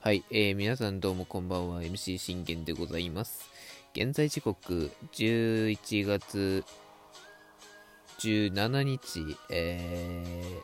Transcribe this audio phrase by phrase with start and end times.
[0.00, 3.50] はい、えー、皆さんどうもこんばんは MC 信玄でございます
[3.94, 6.64] 現在時刻11月
[8.20, 10.60] 17日、え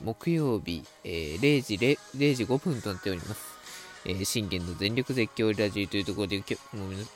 [0.00, 3.54] ー、木曜日、えー、0時 0, 0時5分となっております
[4.06, 6.44] えー、信玄の全力絶叫ラジオというところで、今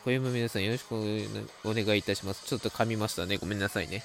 [0.07, 0.97] 日も皆さんよろしく
[1.65, 2.47] お願いいたします。
[2.47, 3.37] ちょっと噛みましたね。
[3.37, 4.03] ごめんなさいね。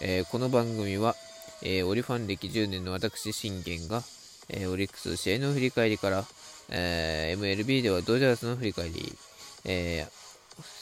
[0.00, 1.16] えー、この番組は、
[1.62, 4.02] えー、オリファン歴10年の私、信玄が、
[4.48, 6.24] えー、オリックス試合の振り返りから、
[6.70, 9.12] え MLB ではドジャースの振り返り、
[9.64, 10.06] え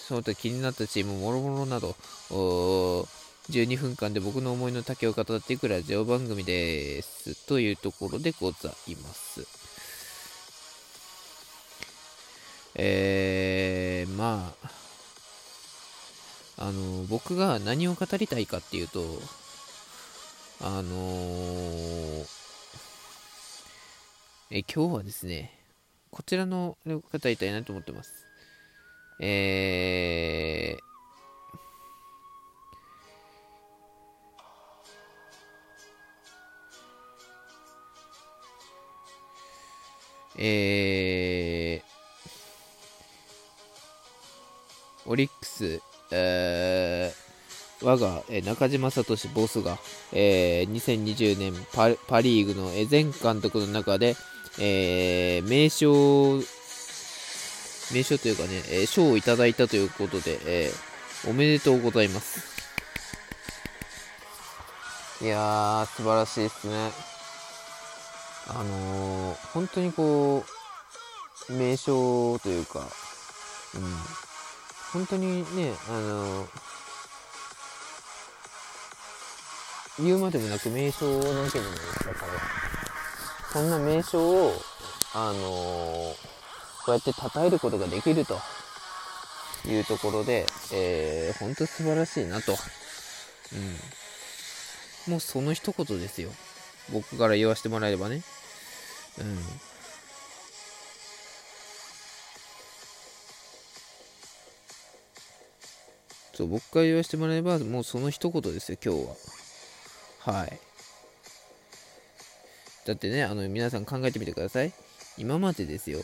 [0.09, 1.97] その他気になったチームもろもろなど、
[3.51, 7.35] 12分間で僕の思いの丈を語っていくラジオ番組です。
[7.47, 9.47] というところでございます。
[12.75, 14.71] えー、まあ、
[16.59, 19.21] あの、僕が何を語りたいかっていうと、
[20.65, 22.25] あのー、
[24.53, 25.59] え今日はですね、
[26.13, 28.25] こちらの語りたいなと思ってます。
[29.19, 30.83] えー、
[40.39, 47.22] えー、オリックス、えー、
[47.83, 49.79] 我が、え、中島聡ボスが、
[50.13, 54.17] えー、2020年パパリーグの、前監督の中で、
[54.59, 56.37] えー、名称、
[57.93, 62.53] 名称というかね、えー、賞をいただいたということで、えー、おめでとうございます。
[65.23, 66.91] いやー、素晴らしいですね。
[68.49, 70.45] あのー、本当にこ
[71.49, 72.81] う、名称というか、
[73.75, 73.83] うん、
[74.93, 76.47] 本当にね、あの、
[79.99, 82.41] 言うまでもなく名称なわけじゃないですか、彼は。
[83.53, 84.55] そんな名称を、
[85.15, 86.15] あの
[86.85, 88.41] こうやって称えることができると
[89.69, 92.57] いうところで、えー、本当素晴らしいなと。
[93.53, 95.13] うん。
[95.13, 96.31] もうその一言ですよ。
[96.91, 98.23] 僕から言わせてもらえればね。
[99.19, 99.39] うん。
[106.35, 109.42] そう、僕から言わせてもらえば、もうその一言ですよ、今日は。
[110.25, 110.59] はい。
[112.87, 114.73] だってね、あの、皆さん考えてみてください。
[115.19, 116.01] 今までですよ。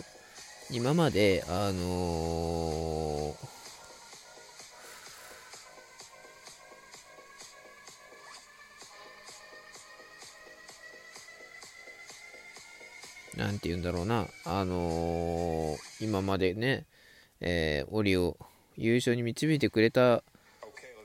[0.71, 16.87] 今まで、あのー、なんて言うんだろうな、あのー、今までね、
[17.41, 18.37] えー、オリを
[18.77, 20.25] 優勝に導いてくれた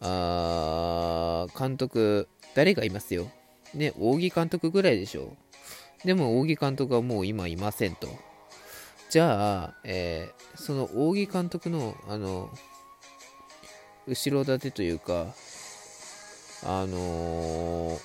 [0.06, 3.32] あ監督、誰がいますよ？
[3.74, 5.36] ね、扇監督ぐらいでしょ？
[6.04, 6.08] う。
[6.08, 8.10] でも、扇監督はもう今いませんと。
[9.10, 12.50] じゃあ、えー、その扇監督の、あの、
[14.06, 15.34] 後ろ盾というか、
[16.66, 18.00] あのー、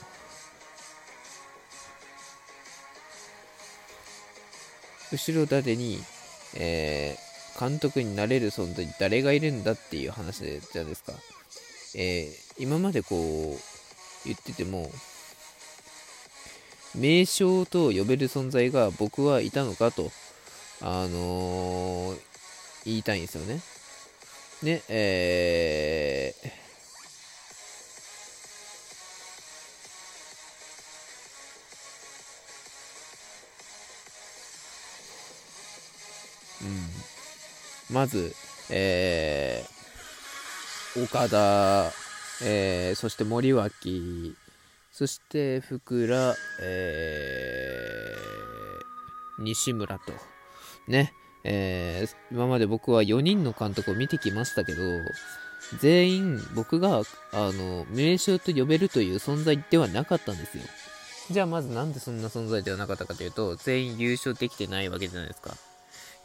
[5.11, 5.99] 後ろ盾に、
[6.55, 11.15] えー、監督になれる存在に誰がいるんだっていう話じゃないですか。
[11.95, 13.59] えー、今までこう
[14.25, 14.91] 言ってても、
[16.95, 20.11] 名称と呼べる存在が僕はいたのかと、
[20.81, 22.21] あのー、
[22.85, 23.61] 言いたいんですよね。
[24.63, 26.51] ね、えー、
[37.91, 38.35] まず、
[38.71, 39.78] えー、
[41.05, 41.93] 岡田、
[42.43, 44.35] えー、そして森脇、
[44.93, 50.13] そして福良、えー、西村と、
[50.89, 51.13] ね、
[51.45, 54.83] えー、今まで僕は4人の監督を見てきましたけど、
[55.81, 60.65] 全員僕が、あの、名称と呼べるという存在ではなかったんですよ。
[61.31, 65.55] じゃあまずなんでそんな存在ではなかったかというと、全員優勝できてないわけじゃないですか。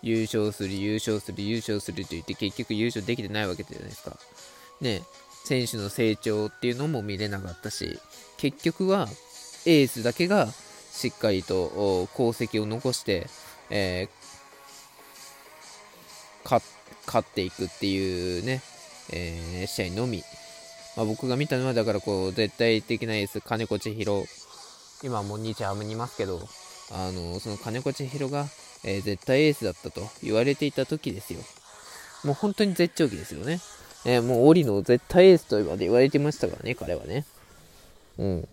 [0.01, 4.17] 優勝する、優勝する、優勝すると言って結局優勝できてないわけじゃないですか。
[4.83, 5.03] ね、
[5.45, 7.99] 選手の成長っていうのも見れなかったし、
[8.37, 9.07] 結局は
[9.65, 10.47] エースだけが
[10.91, 13.27] しっかりと功績を残して、
[13.69, 16.61] えー、
[17.07, 18.61] 勝っていくっていうね、
[19.11, 20.23] えー、試合のみ。
[20.95, 24.25] まあ、僕が見たのはだからこう絶対的なエース金子千尋
[25.01, 26.39] 今もう日ハムにいますけど
[26.91, 28.45] あのその金子千尋が
[28.83, 31.39] えー、絶対エースだったと言われていた時ですよ。
[32.23, 33.59] もう本当に絶頂期ですよね。
[34.05, 37.25] えー、もうオリの絶対エースと言われてましたからね、彼はね。
[38.17, 38.47] うん。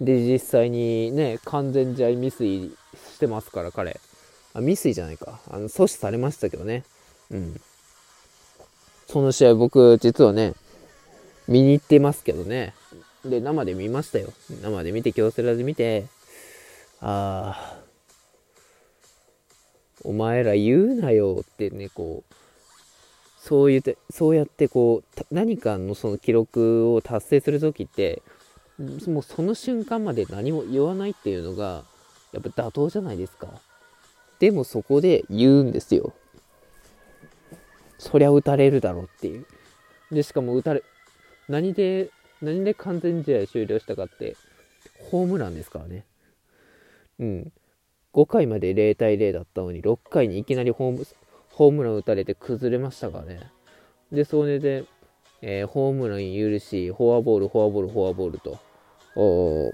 [0.00, 2.72] で、実際にね、完全試合未遂
[3.14, 4.00] してますから、彼。
[4.54, 5.40] あ、未遂じゃないか。
[5.50, 6.84] あの、阻止されましたけどね。
[7.30, 7.60] うん。
[9.08, 10.54] その試合僕、実はね、
[11.48, 12.74] 見に行ってますけどね。
[13.24, 14.32] で、生で見ましたよ。
[14.62, 16.06] 生で見て、京セラで見て、
[17.00, 17.78] ああ、
[20.04, 22.34] お前ら言うなよってね、こう、
[23.48, 28.20] そう言って、そうやってこう、何かのその記録を達成するときって、
[29.06, 31.84] もうその瞬間まで何も言わないっていうのが、
[32.32, 33.48] やっぱ妥当じゃないですか。
[34.38, 36.12] でもそこで言うんですよ。
[37.96, 39.46] そりゃ打たれるだろうっていう。
[40.12, 40.82] で、しかも打たれ、
[41.48, 42.10] 何で、
[42.42, 44.36] 何で完全試合終了したかって、
[45.10, 46.04] ホームランですからね。
[47.18, 47.52] うん。
[48.12, 51.06] 5回まで0対0だったのに、6回にいきなりホーム、
[51.58, 53.40] ホームラン打たれて崩れましたからね。
[54.12, 54.84] で、それで、
[55.42, 58.60] えー、ホームラン許し、フォアボール、フォアボール、フォアボールと。
[59.16, 59.72] お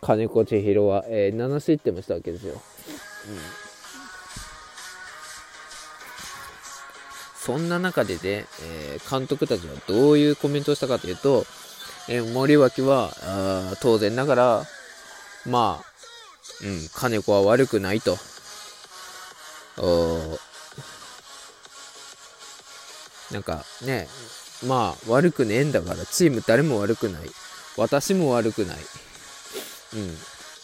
[0.00, 2.52] 金子千尋は、えー、7失点もしたわけですよ。
[2.52, 2.60] うん、
[7.36, 8.20] そんな中でね、
[8.62, 11.44] えー、監督たちはどういうコメントをしたかというと、
[12.08, 14.62] えー、森脇はあ当然ながら、
[15.46, 15.87] まあ、
[16.62, 18.18] うん、金子は悪くないと。
[23.30, 24.08] なんかね、
[24.66, 27.22] まあ悪くねえんだからチーム誰も悪くない。
[27.76, 28.78] 私も悪くない。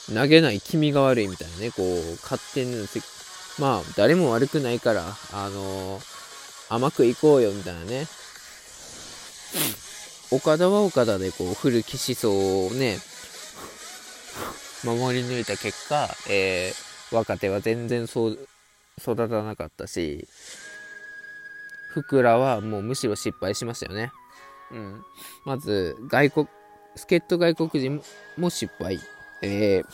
[0.08, 0.14] うん。
[0.14, 2.86] 投げない君が悪いみたいなね、こう、勝手に、
[3.58, 6.02] まあ誰も悪くないから、あのー、
[6.68, 8.06] 甘くいこうよみたいなね。
[10.30, 12.98] 岡田は岡田でこう古き思想をね、
[14.84, 18.38] 守り抜いた結果、えー、若手は全然そう
[18.98, 20.28] 育たなかったし、
[21.88, 24.12] 福良はもうむしろ失敗しましたよね。
[24.72, 25.02] うん。
[25.44, 26.48] まず、外国、
[26.96, 28.02] 助っ人外国人
[28.36, 28.98] も失敗。
[29.42, 29.86] えー、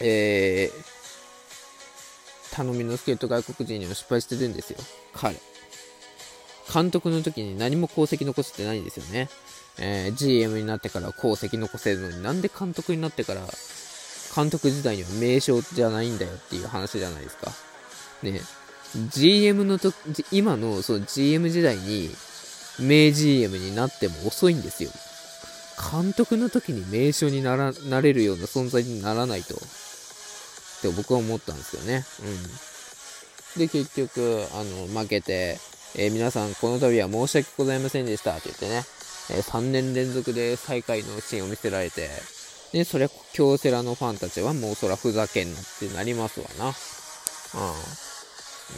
[0.00, 4.78] えー、頼みの助っ人外国人にも失敗してるんですよ。
[5.14, 5.36] 彼。
[6.72, 9.28] 監督の時に何も功績残してないんですよね。
[9.78, 13.42] えー、GM になってから功績残せるのになんで監督になってから
[14.34, 17.50] 監督時代には名称じゃないんだよっていう話じゃないですか。
[18.22, 18.40] ね
[19.10, 19.92] GM のと、
[20.32, 22.10] 今のその GM 時代に
[22.78, 24.90] 名 GM になっても遅いんですよ。
[25.92, 29.54] 監督の時に名称にならなれるような存在にならないと。
[29.54, 29.58] っ
[30.80, 32.04] て僕は思ったんですよね。
[33.56, 33.60] うん。
[33.60, 35.58] で、結局、あの、負けて、
[35.98, 38.84] えー、皆さん、この度は申し訳ございませんでしたって言ってね、
[39.30, 42.10] えー、3年連続で最下位のシーンを見せられて、
[42.72, 46.66] で、そりゃ、京セラのファンたちはもうそらふざけんなってなりますわな。
[46.66, 46.72] うん。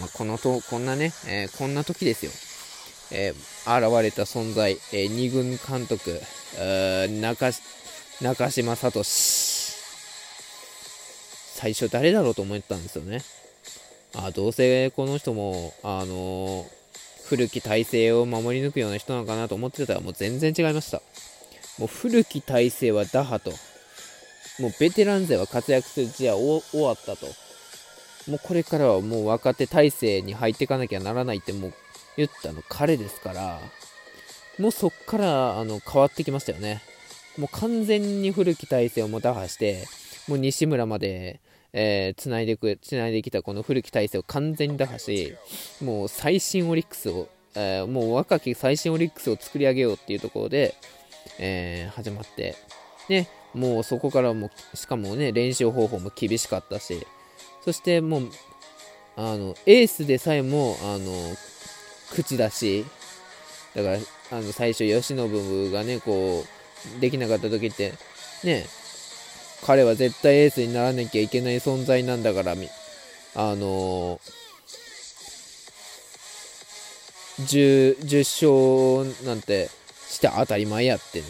[0.01, 2.31] まあ、このと、こんなね、えー、こんな時ですよ。
[3.11, 6.21] えー、現れた存在、えー、二軍監督、
[7.21, 7.51] 中、
[8.21, 9.03] 中島聡
[11.55, 13.23] 最初誰だろうと思ったんですよね。
[14.15, 16.65] あ、どうせこの人も、あの
[17.29, 21.03] 古き体制を守り抜くような人なのかなと思ってたらもう全然違いました。
[21.79, 23.51] もう古き体制は打破と。
[24.59, 27.27] もうベテラン勢は活躍する時代終わったと。
[28.29, 31.73] もうこれからはもう若手体制に入っていかなきゃならないってもう
[32.17, 33.61] 言ったの彼ですから、
[34.59, 36.83] もうそっからあの変わってきましたよね。
[37.37, 39.87] もう完全に古き体制をも打破して、
[40.29, 41.41] もう西村まで
[41.73, 45.35] えー、繋いでく、繋いできたこの古き体制を完全に打破し、
[45.83, 50.75] もう最新オリックスを、えー、もう若き最新オリックスを作り上げようっていうところで、
[51.39, 52.57] えー、始まって、
[53.09, 57.07] ね、もうそこからも、しかもね、練習方法も厳しかったし、
[57.65, 58.31] そしてもう、
[59.17, 61.13] あの、エースでさえも、あの、
[62.15, 62.87] 口出し、
[63.75, 63.99] だから、
[64.31, 66.45] あの、最初、慶喜がね、こ
[66.97, 67.93] う、できなかった時って、
[68.43, 68.65] ね、
[69.65, 79.71] 彼は絶対エースにならなきゃいけない存在なんだから、あのー、10, 10勝なんて
[80.09, 81.27] して当たり前やってね。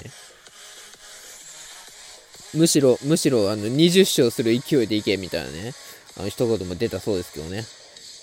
[2.55, 5.75] むしろ、むしろ、あの、20勝する勢いでいけ、みたいなね、
[6.19, 7.65] あの、一言も出たそうですけどね。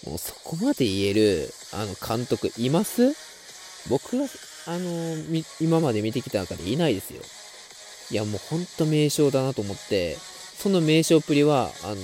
[0.07, 3.13] もうそこまで言える、あの、監督います？
[3.87, 4.25] 僕が、
[4.67, 5.15] あの
[5.61, 7.21] 今まで見てきた中でいないですよ。
[8.11, 10.17] いや、もうほんと名将だなと思って、
[10.57, 11.95] その名将っぷりは、あの、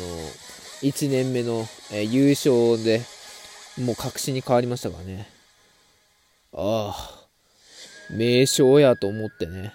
[0.82, 3.02] 1年目の、えー、優勝で、
[3.80, 5.30] もう確信に変わりましたからね。
[6.54, 6.94] あ
[8.10, 9.74] あ、名将やと思ってね。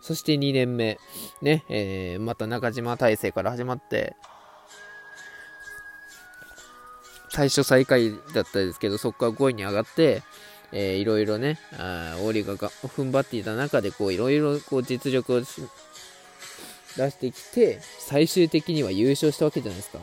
[0.00, 0.98] そして2年目、
[1.42, 4.14] ね、えー、また中島大勢から始まって、
[7.30, 10.22] 最初最下位だったですけど、そこから5位に上がって、
[10.72, 19.98] えー、いろいろね、あオリがが踏ん張っていた中で、こう、いろいろこう実力を出してきて、最終的には優勝したわけじゃないですか。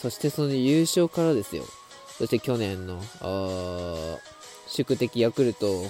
[0.00, 1.64] そしてその優勝からですよ。
[2.18, 4.18] そして去年の、あ
[4.68, 5.86] 宿敵ヤクルトを、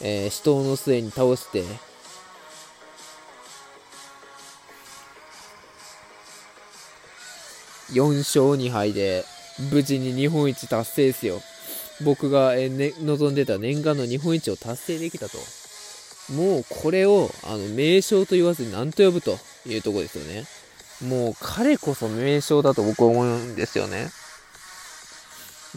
[0.00, 1.64] えー、死闘の末に倒して、
[7.92, 9.24] 4勝2敗で
[9.70, 11.40] 無事に日本一達成ですよ。
[12.02, 15.38] 僕が、えね、望んでた念願の日本一を達成できたと。
[16.32, 20.44] もうこれをあの名称と言わずに何と呼ぶというとこですよね。
[21.02, 24.10] もう彼こそ名称だと僕は思うんですよね。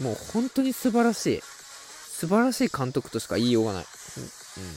[0.02, 1.42] もう本当に素晴らしい。
[1.42, 3.86] 素晴らしい監督としか言いようがない。
[4.18, 4.24] うん。
[4.24, 4.26] う
[4.68, 4.74] ん、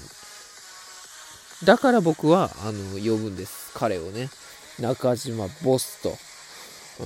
[1.64, 3.72] だから僕は、あの、呼ぶんです。
[3.74, 4.30] 彼をね。
[4.78, 6.16] 中島ボスと。
[7.00, 7.04] う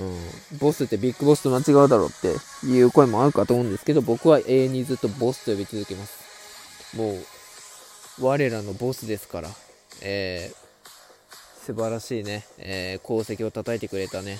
[0.56, 6.96] ん、ボスってビッグボスと間違うだろうっていう声もあるかと思うんですけど、僕は永遠にずっとボスと呼び続けます。
[6.96, 9.50] もう、我らのボスですから、
[10.02, 14.38] えー、素晴らしいね、えー、功績を叩いてくれたね、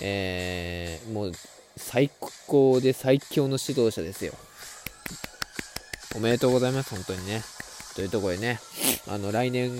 [0.00, 1.32] えー、もう、
[1.76, 2.10] 最
[2.46, 4.32] 高で最強の指導者ですよ。
[6.14, 7.42] おめでとうございます、本当にね。
[7.94, 8.60] というところでね、
[9.06, 9.70] あの来年、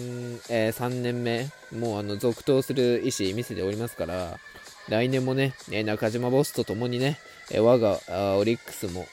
[0.51, 4.39] えー、3年目、もうあの続投する意思見せておりますから、
[4.89, 7.19] 来年もね、中島ボスと共にね、
[7.55, 9.07] 我がオリックスも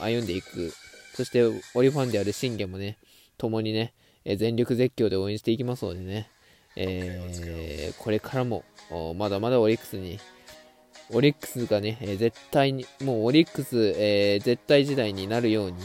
[0.00, 0.72] 歩んでいく、
[1.14, 1.42] そして
[1.74, 2.98] オリファンである信玄もね、
[3.38, 3.92] 共にね、
[4.24, 6.28] 全力絶叫で応援していきますのでね、
[6.76, 8.64] えー、これからも
[9.16, 10.18] まだまだオリックスに、
[11.10, 15.76] オリックスがね、絶対に、もうオリックス、えー、絶対時代になるように、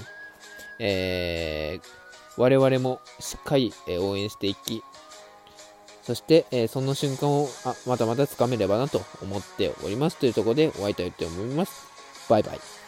[0.79, 4.81] えー、我々もしっかり、応援していき、
[6.07, 11.85] そして、えー、その瞬間をあまたまたつかめればなと思っておりますというところでお会いたいと思います。
[12.29, 12.77] バイバイ。